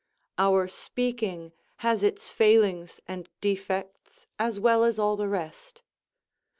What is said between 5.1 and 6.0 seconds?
the rest.